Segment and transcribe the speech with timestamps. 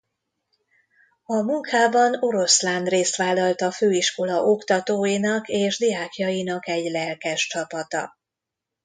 [1.23, 8.17] A munkában oroszlánrészt vállalt a főiskola oktatóinak és diákjainak egy lelkes csapata.